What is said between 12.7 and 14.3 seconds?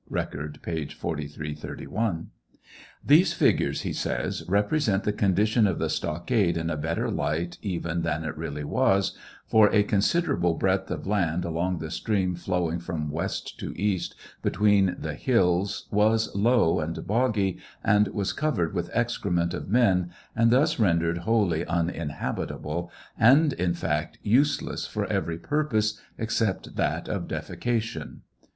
from west to east